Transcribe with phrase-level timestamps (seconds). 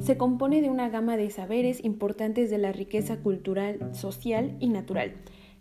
[0.00, 5.14] se compone de una gama de saberes importantes de la riqueza cultural, social y natural.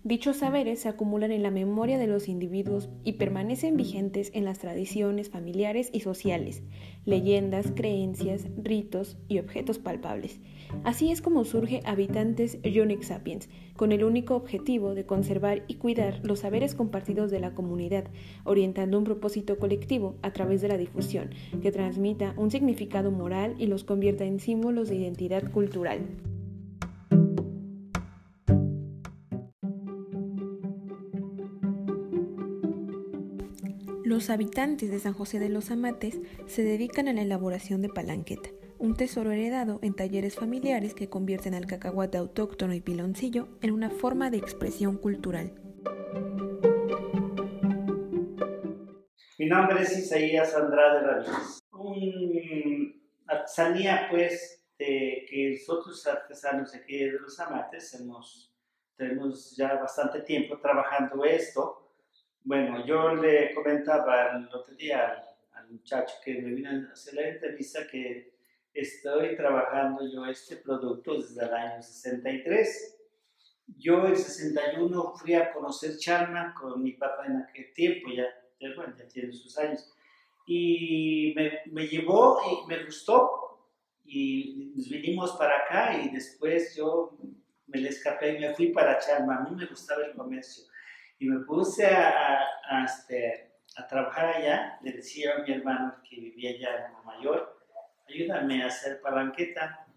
[0.05, 4.59] Dichos saberes se acumulan en la memoria de los individuos y permanecen vigentes en las
[4.59, 6.61] tradiciones familiares y sociales,
[7.05, 10.39] leyendas, creencias, ritos y objetos palpables.
[10.83, 16.19] Así es como surge Habitantes Unique Sapiens, con el único objetivo de conservar y cuidar
[16.23, 18.05] los saberes compartidos de la comunidad,
[18.43, 21.31] orientando un propósito colectivo a través de la difusión,
[21.63, 26.01] que transmita un significado moral y los convierta en símbolos de identidad cultural.
[34.15, 38.49] Los habitantes de San José de los Amates se dedican a la elaboración de palanqueta,
[38.79, 43.89] un tesoro heredado en talleres familiares que convierten al cacahuate autóctono y piloncillo en una
[43.89, 45.51] forma de expresión cultural.
[49.37, 51.59] Mi nombre es Isaías Andrade Ramírez.
[51.73, 58.55] Un artesanía, pues, de que nosotros artesanos aquí de los Amates hemos,
[58.95, 61.84] tenemos ya bastante tiempo trabajando esto
[62.45, 67.27] bueno, yo le comentaba el otro día al, muchacho que me vino a hacer la
[67.27, 68.35] entrevista que
[68.71, 72.97] estoy trabajando yo este producto desde el año 63.
[73.79, 78.27] Yo en 61 fui a conocer Charma con mi papá en aquel tiempo, ya,
[78.75, 79.91] bueno, ya tiene sus años,
[80.45, 83.67] y me, me llevó y me gustó
[84.03, 87.17] y nos vinimos para acá y después yo
[87.65, 89.37] me le escapé y me fui para Charma.
[89.37, 90.65] A mí me gustaba el comercio
[91.19, 94.79] y me puse a, a, este, a, trabajar allá.
[94.81, 97.61] Le decía a mi hermano que vivía allá en Nueva Mayor,
[98.07, 99.87] ayúdame a hacer palanqueta.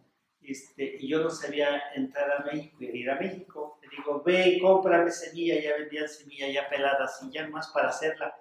[0.41, 3.79] Este, y yo no sabía entrar a México y ir a México.
[3.83, 7.89] Le digo, ve y cómprame semilla, ya vendían semilla ya peladas y ya más para
[7.89, 8.35] hacerla.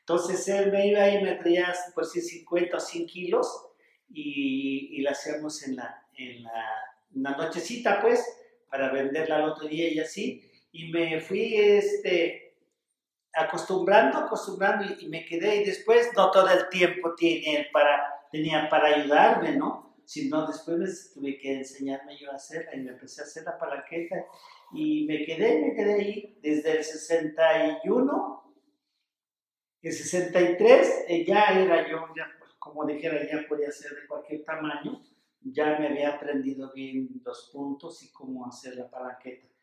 [0.00, 3.70] Entonces él me iba y me traía por si 50 o 100 kilos
[4.10, 6.66] y, y la hacíamos en la, en la,
[7.14, 8.22] en la nochecita, pues,
[8.68, 12.56] para venderla al otro día y así y me fui este,
[13.32, 18.88] acostumbrando, acostumbrando y, me quedé y después no todo el tiempo tiene para, tenía para
[18.88, 19.94] ayudarme, ¿no?
[20.04, 20.76] Sino después
[21.14, 24.26] me tuve que enseñarme yo a hacerla y me empecé a hacer la palanqueta
[24.72, 28.56] y me quedé, me quedé ahí desde el 61,
[29.80, 32.26] el 63 eh, ya era yo, ya,
[32.58, 35.00] como dijera, ya podía ser de cualquier tamaño,
[35.40, 39.53] ya me había aprendido bien los puntos y cómo hacer la palanqueta.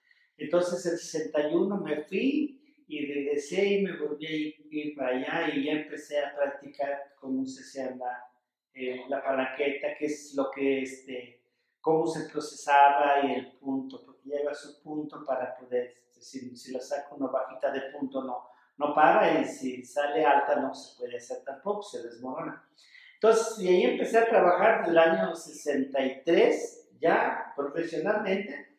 [0.41, 5.66] Entonces el 61 me fui y regresé y me volví a ir, para allá y
[5.66, 8.25] ya empecé a practicar cómo se hacía la,
[8.74, 11.44] eh, la palanqueta, que es lo que, este,
[11.80, 16.80] cómo se procesaba y el punto, porque lleva su punto para poder, si, si la
[16.80, 21.18] saco una bajita de punto no, no para y si sale alta no se puede
[21.18, 22.68] hacer tampoco, se desmorona.
[23.13, 28.70] Entonces, y ahí empecé a trabajar desde el año 63, ya profesionalmente,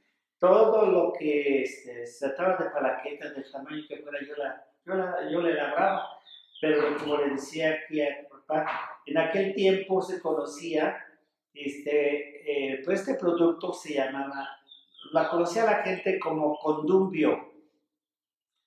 [0.42, 4.94] todo lo que este, se trataba de palaquetas del tamaño que fuera, yo la, yo
[4.94, 6.19] la, yo la elaboraba.
[6.60, 10.97] Pero como le decía aquí a papá, en aquel tiempo se conocía,
[11.54, 14.48] este, eh, pues este producto se llamaba,
[15.12, 17.53] la conocía la gente como condumbio.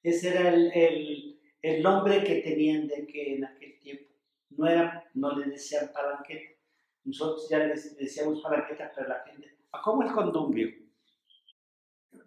[0.02, 4.10] Ese era el, el, el nombre que tenían de que en aquel tiempo.
[4.52, 6.56] No, era, no le decían palanqueta.
[7.04, 10.85] Nosotros ya les decíamos palanqueta, pero la gente, ¿cómo el condumbio?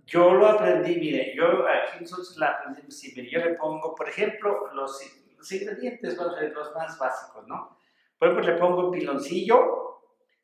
[0.09, 4.09] Yo lo aprendí, mire, yo aquí nosotros la aprendimos, sí, mire, yo le pongo, por
[4.09, 4.99] ejemplo, los,
[5.37, 7.77] los ingredientes, los más básicos, ¿no?
[8.19, 10.01] Por ejemplo, le pongo piloncillo,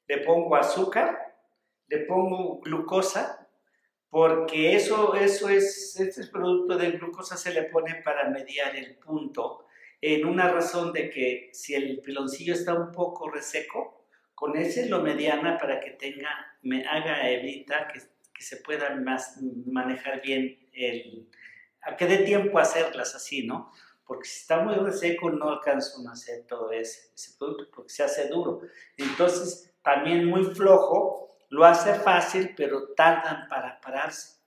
[0.07, 1.39] le pongo azúcar,
[1.87, 3.49] le pongo glucosa,
[4.11, 9.65] porque eso, eso es, este producto de glucosa se le pone para mediar el punto,
[10.03, 14.05] en una razón de que si el piloncillo está un poco reseco,
[14.35, 18.01] con ese lo mediana para que tenga, me haga evita que
[18.35, 21.29] que se puedan más, manejar bien, el,
[21.83, 23.71] a que dé tiempo a hacerlas así, ¿no?
[24.05, 28.03] Porque si está muy seco no alcanza a hacer todo ese, ese producto porque se
[28.03, 28.61] hace duro.
[28.99, 34.41] Entonces, también muy flojo, lo hace fácil, pero tardan para pararse.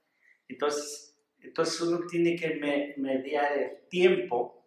[0.48, 4.66] Entonces, entonces uno tiene que mediar el tiempo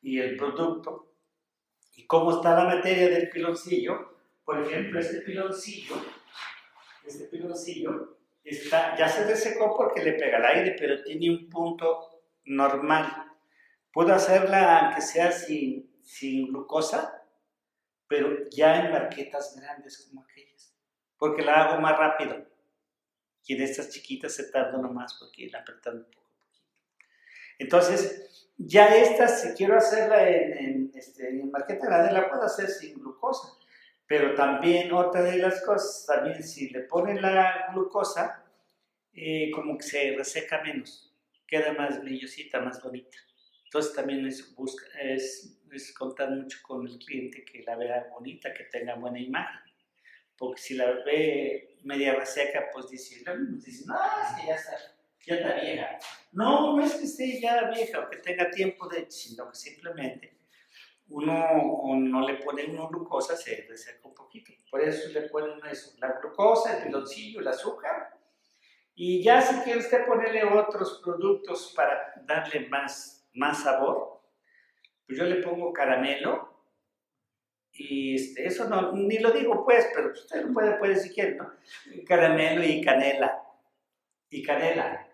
[0.00, 1.12] y el producto
[1.96, 4.16] y cómo está la materia del piloncillo.
[4.44, 5.96] Por ejemplo, este piloncillo,
[7.04, 13.06] este piloncillo ya se desecó porque le pega el aire, pero tiene un punto normal.
[13.92, 17.22] Puedo hacerla aunque sea sin, sin glucosa,
[18.08, 20.74] pero ya en marquetas grandes como aquellas,
[21.16, 22.46] porque la hago más rápido.
[23.44, 26.22] Y en estas chiquitas se tarda más porque la apretan un poco.
[27.58, 32.68] Entonces, ya estas, si quiero hacerla en, en, este, en marqueta grande, la puedo hacer
[32.68, 33.58] sin glucosa
[34.12, 38.44] Pero también otra de las cosas, también si le ponen la glucosa,
[39.14, 41.10] eh, como que se reseca menos,
[41.46, 43.16] queda más brillosita, más bonita.
[43.64, 48.52] Entonces también es, busca, es, es contar mucho con el cliente que la vea bonita,
[48.52, 49.62] que tenga buena imagen.
[50.36, 53.78] Porque si la ve media reseca, pues dice, no, es
[54.38, 54.72] que ya está,
[55.24, 55.98] ya está vieja.
[56.32, 60.41] No, no es que esté ya vieja o que tenga tiempo de, sino que simplemente
[61.08, 64.52] uno no le pone una glucosa, se reseca un poquito.
[64.70, 68.18] Por eso le ponen eso, la glucosa, el piloncillo, el azúcar.
[68.94, 74.20] Y ya si quiere usted ponerle otros productos para darle más, más sabor,
[75.06, 76.50] pues yo le pongo caramelo.
[77.74, 81.36] Y este, eso no, ni lo digo pues, pero usted lo puede poner si quiere,
[81.36, 81.52] ¿no?
[82.06, 83.42] Caramelo y canela.
[84.28, 85.08] Y canela.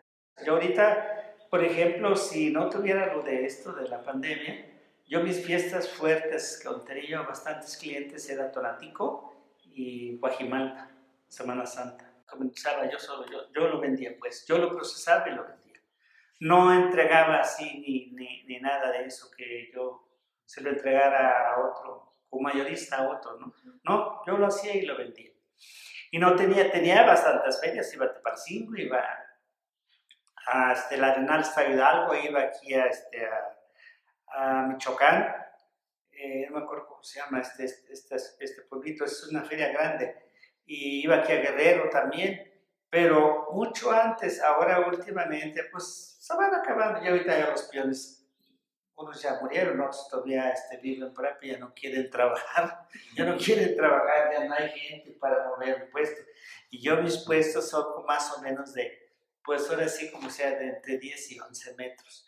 [0.45, 4.78] Yo ahorita, por ejemplo, si no tuviera lo de esto, de la pandemia,
[5.09, 9.35] yo mis fiestas fuertes que tenía bastantes clientes era Tonatico
[9.65, 10.91] y Guajimalpa,
[11.27, 12.13] Semana Santa.
[12.27, 15.81] Comenzaba yo solo, yo, yo lo vendía pues, yo lo procesaba y lo vendía.
[16.41, 20.07] No entregaba así ni, ni, ni nada de eso que yo
[20.45, 23.55] se lo entregara a otro, un mayorista a otro, ¿no?
[23.85, 25.31] No, yo lo hacía y lo vendía.
[26.11, 29.03] Y no tenía, tenía bastantes ferias, iba a Teparcingo, iba
[30.47, 33.58] a este, la Arenal Hidalgo, iba aquí a, este, a
[34.35, 35.35] a Michoacán,
[36.21, 40.17] eh, no me acuerdo cómo se llama este, este, este, pueblito, es una feria grande,
[40.67, 42.43] y iba aquí a Guerrero también,
[42.91, 48.27] pero mucho antes, ahora últimamente, pues se van acabando, ya ahorita ya los peones,
[48.97, 53.37] unos ya murieron, otros todavía este, viven por ahí, ya no quieren trabajar, ya no
[53.37, 56.21] quieren trabajar, ya no hay gente para mover el puesto,
[56.71, 59.13] y yo mis puestos son más o menos de,
[59.45, 62.28] pues ahora sí como sea, de entre 10 y 11 metros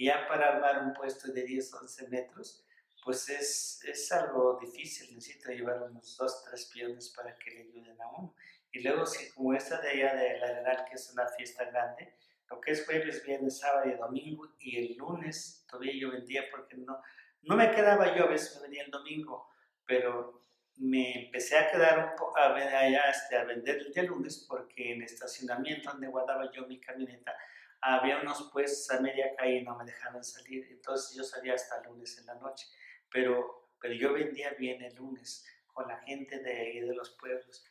[0.00, 2.64] y ya para armar un puesto de 10, 11 metros,
[3.04, 8.00] pues es, es algo difícil, necesita llevar unos 2, 3 peones para que le ayuden
[8.00, 8.34] a uno.
[8.72, 12.14] Y luego, si como esta de allá de la Arenal, que es una fiesta grande,
[12.48, 16.78] lo que es jueves, viernes, sábado y domingo, y el lunes todavía yo vendía porque
[16.78, 17.02] no,
[17.42, 19.50] no me quedaba yo, a veces me venía el domingo,
[19.84, 20.46] pero
[20.76, 25.02] me empecé a quedar un poco allá este, a vender el día lunes porque en
[25.02, 27.36] estacionamiento donde guardaba yo mi camioneta
[27.82, 31.78] había unos puestos a media calle y no me dejaban salir, entonces yo salía hasta
[31.78, 32.66] el lunes en la noche,
[33.10, 37.64] pero, pero yo vendía bien el lunes con la gente de ahí de los pueblos.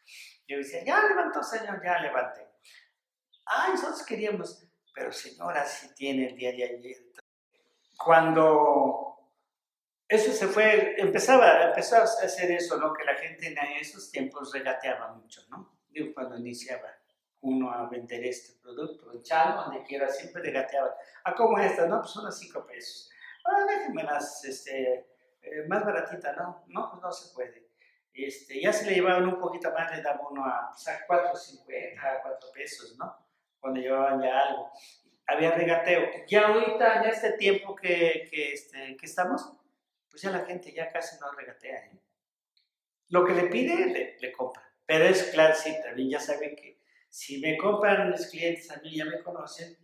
[0.48, 2.48] Yo decía, ya levantó señor, ya levanté.
[3.46, 6.98] Ah, nosotros queríamos, pero señora, si tiene el día de ayer.
[7.98, 9.10] Cuando
[10.08, 12.94] eso se fue, empezaba, empezó a hacer eso, ¿no?
[12.94, 15.78] Que la gente en esos tiempos regateaba mucho, ¿no?
[15.90, 16.99] Digo, cuando iniciaba
[17.41, 19.12] uno a vender este producto.
[19.13, 20.91] En Chalo, donde quiera, siempre regateaban.
[21.24, 23.09] Ah, como esta, no, pues unos 5 pesos.
[23.45, 25.07] Ah, déjenme las, este,
[25.41, 26.63] eh, más baratita, ¿no?
[26.68, 27.69] No, pues no se puede.
[28.13, 32.21] Este, ya se le llevaban un poquito más, le daban uno a, pues a 4.50,
[32.21, 33.15] 4 pesos, ¿no?
[33.59, 34.71] Cuando llevaban ya algo.
[35.27, 36.09] Había regateo.
[36.27, 39.53] Ya ahorita, ya este tiempo que, que, este, que estamos,
[40.09, 41.86] pues ya la gente ya casi no regatea.
[41.86, 42.00] ¿eh?
[43.09, 44.63] Lo que le pide, le, le compra.
[44.86, 46.79] Pero es claro, sí, también ya saben que
[47.10, 49.78] si me compran mis clientes a mí, ya me conocen,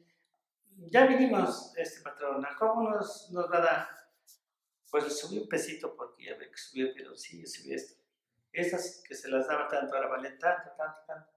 [0.77, 3.87] ya vinimos, este patrón, ¿cómo nos, nos va a dar?
[4.91, 8.01] Pues le subí un pesito porque ya ve que subió el piloncillo, subí esto.
[8.51, 11.31] Estas que se las daba tanto, ahora valen tanto, tanto, tanto.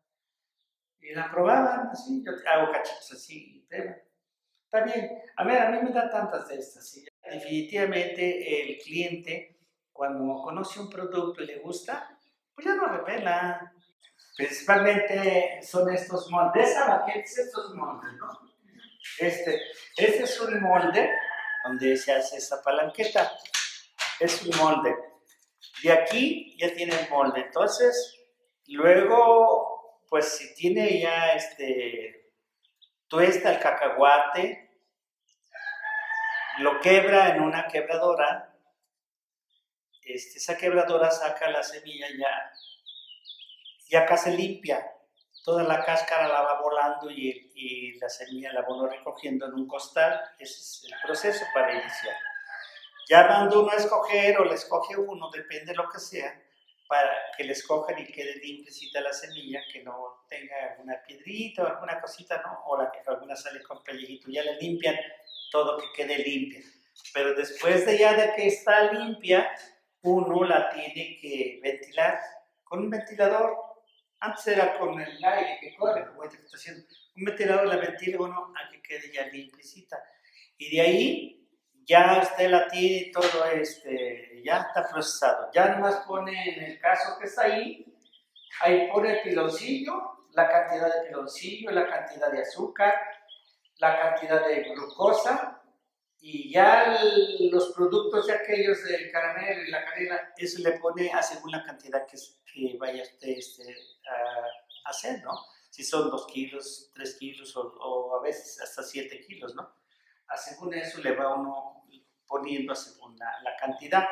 [1.00, 5.90] Y la probaban así, yo hago cachitos así, Está bien, a ver, a mí me
[5.90, 6.86] da tantas de estas.
[6.86, 7.06] ¿sí?
[7.24, 9.58] Definitivamente el cliente,
[9.92, 12.18] cuando conoce un producto y le gusta,
[12.54, 13.72] pues ya no repela,
[14.38, 18.12] Principalmente son estos moldes, esa es estos moldes.
[19.18, 19.60] Este,
[19.96, 21.10] este es un molde
[21.64, 23.32] donde se hace esa palanqueta.
[24.20, 24.94] Es un molde.
[25.82, 27.40] De aquí ya tiene el molde.
[27.40, 28.16] Entonces,
[28.68, 32.32] luego, pues si tiene ya este,
[33.08, 34.70] tuesta el cacahuate,
[36.58, 38.56] lo quebra en una quebradora.
[40.00, 42.52] Este, esa quebradora saca la semilla ya
[43.88, 44.94] y acá se limpia.
[45.44, 50.20] Toda la cáscara la va volando y, la semilla la va recogiendo en un costal.
[50.38, 52.16] Ese es el proceso para iniciar.
[53.08, 56.40] Ya mando uno a escoger o le escoge uno, depende de lo que sea,
[56.86, 61.66] para que le escojan y quede limpiecita la semilla, que no tenga alguna piedrita o
[61.66, 62.64] alguna cosita, ¿no?
[62.66, 64.30] O la que alguna sale con pellejito.
[64.30, 64.96] Ya le limpian
[65.50, 66.60] todo que quede limpia.
[67.14, 69.50] Pero después de ya de que está limpia,
[70.02, 72.20] uno la tiene que ventilar
[72.64, 73.67] con un ventilador
[74.20, 76.86] antes era con el aire que corre, como este que está haciendo.
[77.16, 80.02] Un ventilador la ventila uno a que quede ya limpiecita.
[80.56, 81.48] Y de ahí
[81.86, 85.50] ya usted la tiene todo, este, ya está procesado.
[85.52, 87.86] Ya nomás pone en el caso que está ahí,
[88.60, 92.94] ahí pone el piloncillo, la cantidad de piloncillo, la cantidad de azúcar,
[93.78, 95.57] la cantidad de glucosa
[96.20, 97.00] y ya
[97.50, 101.62] los productos de aquellos del caramelo y la canela, eso le pone a según la
[101.62, 102.16] cantidad que,
[102.52, 103.76] que vaya usted este,
[104.84, 105.32] a hacer, ¿no?
[105.70, 109.76] Si son dos kilos, tres kilos o, a veces hasta siete kilos, ¿no?
[110.26, 111.86] A según eso le va uno
[112.26, 114.04] poniendo a según la, cantidad.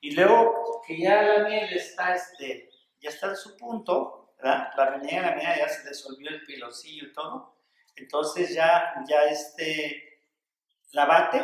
[0.00, 2.70] Y luego que ya la miel está, este,
[3.00, 4.70] ya está en su punto, ¿verdad?
[4.76, 7.56] La miel, la miel ya se disolvió el piloncillo y todo,
[7.94, 10.09] entonces ya, ya este,
[10.92, 11.38] la bate,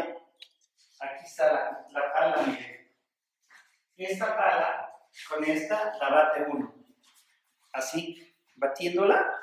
[1.00, 2.76] aquí está la, la pala, miren.
[3.96, 4.92] Esta pala,
[5.28, 6.74] con esta, la bate uno.
[7.72, 9.42] Así, batiéndola.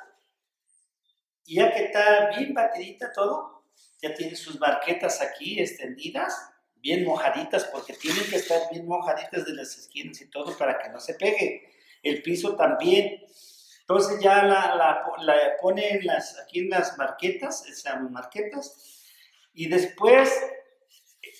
[1.45, 3.65] Y ya que está bien batidita todo,
[4.01, 9.55] ya tiene sus marquetas aquí extendidas, bien mojaditas, porque tienen que estar bien mojaditas de
[9.55, 11.71] las esquinas y todo para que no se pegue.
[12.01, 13.25] El piso también.
[13.81, 15.57] Entonces ya la, la,
[16.43, 19.02] aquí en las marquetas, esas marquetas,
[19.53, 20.29] y después,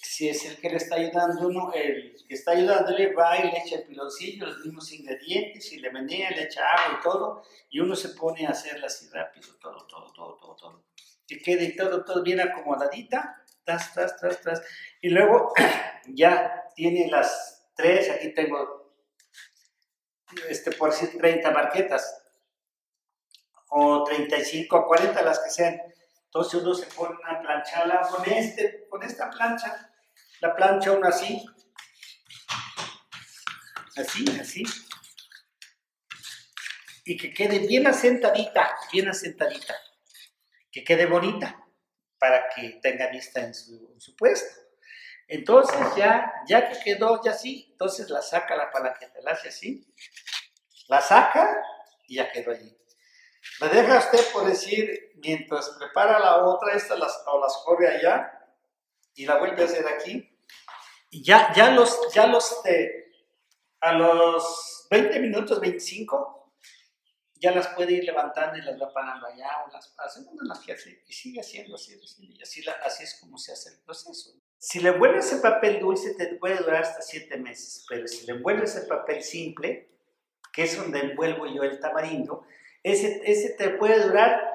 [0.02, 3.58] si es el que le está ayudando uno, el que está ayudándole va y le
[3.58, 7.80] echa el piloncillo, los mismos ingredientes, y le menea, le echa agua y todo, y
[7.80, 10.84] uno se pone a hacerla así rápido, todo, todo, todo, todo, todo.
[11.28, 14.62] Que quede todo, todo bien acomodadita, tras, tras, tras, tras.
[15.02, 15.54] Y luego
[16.08, 18.94] ya tiene las tres, aquí tengo,
[20.50, 22.24] este, por decir, 30 marquetas
[23.70, 25.82] o 35 o 40, las que sean.
[26.34, 29.94] Entonces uno se pone a plancharla con, este, con esta plancha,
[30.42, 31.46] la plancha uno así,
[33.96, 34.64] así, así,
[37.06, 39.76] y que quede bien asentadita, bien asentadita,
[40.72, 41.64] que quede bonita
[42.18, 44.60] para que tenga vista en su, puesto.
[45.28, 49.88] Entonces ya, ya que quedó ya así, entonces la saca la palanqueta, la hace así,
[50.88, 51.62] la saca
[52.08, 52.76] y ya quedó allí.
[53.60, 58.32] La deja usted por decir, mientras prepara la otra, esta las, o las corre allá
[59.16, 60.30] y la vuelve a hacer aquí.
[61.10, 62.62] Y ya, ya los, ya los,
[63.82, 66.44] a los 20 minutos, 25,
[67.44, 70.72] ya las puede ir levantando y las va parando allá o las hace las que
[70.72, 74.32] hace y sigue haciendo, así, y así, así es como se hace el proceso.
[74.58, 78.34] Si le envuelves ese papel dulce te puede durar hasta 7 meses, pero si le
[78.34, 79.92] envuelves el papel simple,
[80.54, 82.46] que es donde envuelvo yo el tamarindo,
[82.84, 84.54] ese, ese te puede durar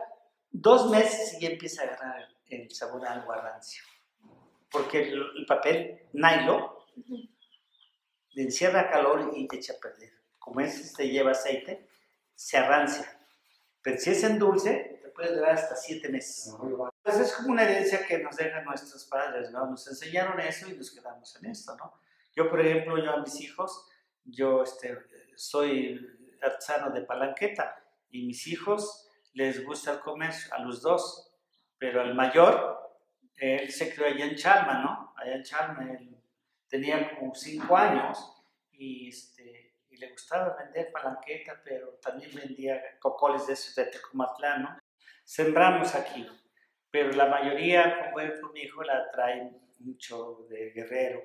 [0.51, 3.83] dos meses y ya empieza a agarrar el, sabor algo a rancio.
[4.71, 6.71] Porque el, papel nylon
[8.33, 10.13] le encierra calor y te echa a perder.
[10.39, 11.89] Como ese te lleva aceite,
[12.35, 13.19] se arrancia.
[13.83, 16.55] Pero si es en dulce, te puede durar hasta siete meses.
[17.03, 19.67] Pues es como una herencia que nos dejan nuestros padres, ¿no?
[19.67, 21.95] Nos enseñaron eso y nos quedamos en esto, ¿no?
[22.35, 23.89] Yo, por ejemplo, yo a mis hijos,
[24.25, 24.99] yo este,
[25.35, 25.99] soy
[26.41, 31.33] artesano de palanqueta y mis hijos les gusta el comercio, a los dos,
[31.79, 32.79] pero al mayor,
[33.37, 35.15] él se crió allá en Chalma, ¿no?
[35.17, 36.17] Allá en Chalma, él
[36.69, 38.19] tenía como cinco años
[38.73, 44.63] y, este, y le gustaba vender palanqueta, pero también vendía cocoles de esos de Tecumatlán,
[44.63, 44.79] ¿no?
[45.25, 46.27] Sembramos aquí,
[46.91, 51.21] pero la mayoría, como él mi hijo, la trae mucho de Guerrero,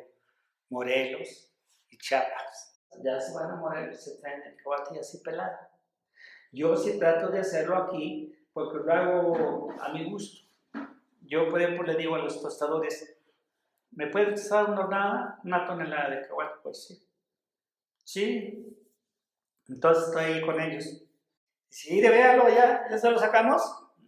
[0.70, 1.52] Morelos
[1.90, 2.82] y Chiapas.
[3.04, 5.58] Ya se van a Morelos, se traen el coate así pelado.
[6.54, 10.48] Yo sí trato de hacerlo aquí porque lo hago a mi gusto.
[11.22, 13.18] Yo, por ejemplo, le digo a los tostadores,
[13.90, 15.40] ¿me pueden tostar una hornada?
[15.44, 17.10] Una tonelada de cacahuate, pues sí.
[18.04, 18.78] Sí.
[19.68, 21.04] Entonces estoy ahí con ellos.
[21.70, 23.64] Sí, de véalo, ya, ya se lo sacamos.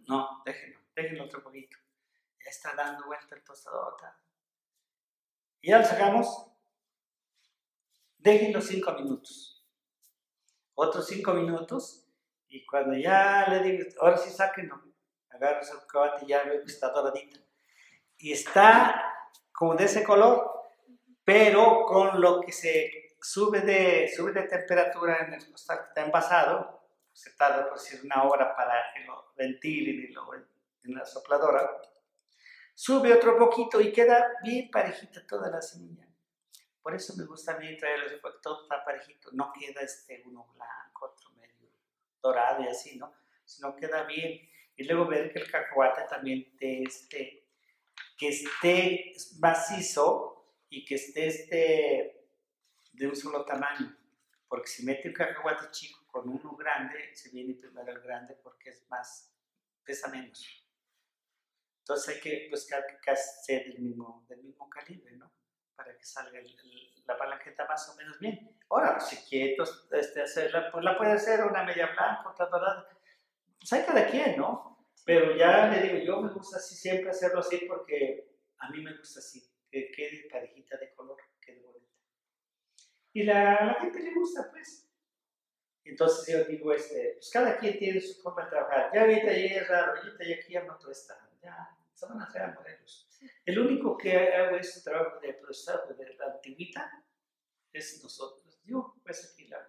[0.06, 1.76] No, déjenlo, déjenlo otro poquito.
[2.44, 3.96] Ya está dando vuelta el tostador.
[5.62, 6.46] Y ya lo sacamos.
[8.18, 9.66] Déjenlo cinco minutos.
[10.74, 12.05] Otros cinco minutos
[12.48, 14.80] y cuando ya le digo, ahora sí sáquenlo,
[15.30, 17.40] agarro ese cacahuate y ya veo que está doradita.
[18.18, 19.12] Y está
[19.52, 20.50] como de ese color,
[21.24, 26.04] pero con lo que se sube de, sube de temperatura en el costal que está
[26.04, 31.04] envasado, se tarda por decir una hora para que lo ventilen y lo en la
[31.04, 31.80] sopladora,
[32.74, 36.06] sube otro poquito y queda bien parejita toda la semilla.
[36.80, 40.46] Por eso me gusta a mí traerlo, porque todo está parejito, no queda este uno
[40.54, 41.30] blanco, otro
[42.26, 43.12] dorado y así, ¿no?
[43.44, 44.48] Sino queda bien.
[44.76, 47.48] Y luego ver que el cacahuate también esté,
[48.18, 52.28] que esté macizo y que esté este,
[52.92, 53.96] de un solo tamaño.
[54.48, 58.70] Porque si mete un cacahuate chico con uno grande, se viene primero el grande porque
[58.70, 59.32] es más,
[59.84, 60.44] pesa menos.
[61.78, 65.32] Entonces hay que buscar que sea del mismo, del mismo calibre, ¿no?
[65.76, 66.40] Para que salga
[67.06, 68.56] la palanqueta más o menos bien.
[68.68, 72.88] Ahora, si quietos este, hacerla, pues la puede hacer una media blanca, otra dorada.
[73.58, 74.86] Pues hay cada quien, ¿no?
[75.04, 78.96] Pero ya le digo, yo me gusta así siempre hacerlo así porque a mí me
[78.96, 79.40] gusta así,
[79.70, 81.92] que quede parejita de color, quede bonita.
[83.12, 84.90] Y la, la gente le gusta, pues.
[85.84, 88.90] Entonces yo digo, este, pues cada quien tiene su forma de trabajar.
[88.92, 91.16] Ya ahorita ya es raro, ahorita ya aquí ya no todo está.
[91.40, 93.05] Ya, se van a hacer modelos.
[93.44, 97.04] El único que hago este trabajo de procesado de la antigüita
[97.72, 98.60] es nosotros.
[98.64, 99.66] Yo, pues aquí la.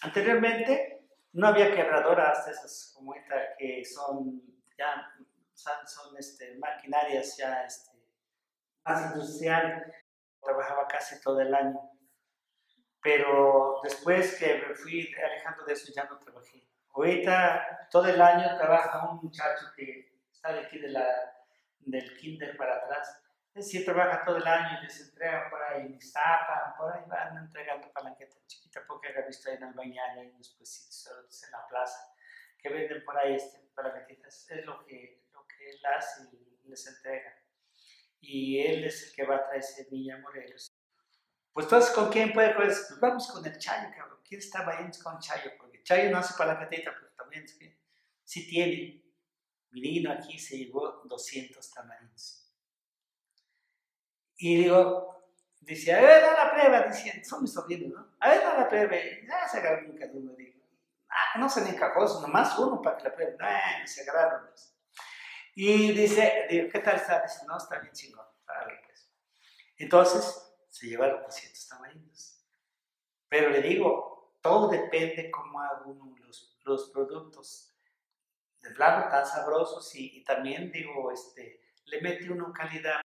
[0.00, 4.42] Anteriormente no había quebradoras esas como esta que son
[4.76, 5.14] ya
[5.54, 7.92] son este, maquinarias ya este,
[8.84, 9.92] más industrial.
[10.40, 11.92] Trabajaba casi todo el año
[13.02, 16.64] pero después que me fui alejando de eso ya no trabajé.
[16.94, 21.04] Ahorita todo el año trabaja un muchacho que está de aquí de la,
[21.86, 23.22] del kinder para atrás.
[23.54, 27.02] Es decir, trabaja todo el año y les entrega por ahí en Iztapa, por ahí
[27.06, 31.50] van entregando palanqueta chiquita, porque he visto ahí en el bañal, en los puestitos en
[31.50, 32.14] la plaza,
[32.58, 34.50] que venden por ahí este, palanquetitas.
[34.50, 37.36] Es lo que, lo que él hace y les entrega.
[38.20, 40.72] Y él es el que va a traer semilla Morelos.
[41.52, 42.54] Pues entonces, ¿con quién puede?
[42.54, 44.20] Pues, pues vamos con el Chayo, cabrón.
[44.26, 45.50] ¿Quién está ahí con Chayo?
[45.58, 47.46] Porque Chayo no hace para la cateta, pero también
[48.24, 49.01] sí tiene.
[49.72, 52.46] Mirino aquí se llevó 200 tamarindos.
[54.36, 55.24] Y digo,
[55.60, 58.16] dice, a ver, da la prueba, dice, son mis sobrinos, ¿no?
[58.20, 58.96] A ver, da la prueba.
[59.26, 60.60] Ya se agarró un uno, digo.
[61.08, 63.36] Ah, no se me encajó, nomás uno para que la pruebe.
[63.38, 64.48] No, se agarraron.
[64.48, 64.76] Pues.
[65.54, 67.22] Y dice, digo, ¿qué tal está?
[67.22, 68.26] Dice, no, está bien chingón.
[68.44, 69.10] pues.
[69.78, 72.44] Entonces, se llevaron 200 tamarindos.
[73.28, 77.71] Pero le digo, todo depende cómo haga uno los, los productos.
[78.62, 83.00] De plano tan sabrosos y, y, también digo, este, le mete uno calidad